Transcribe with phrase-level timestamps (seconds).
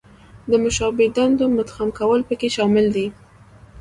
[0.51, 3.07] د مشابه دندو مدغم کول پکې شامل دي.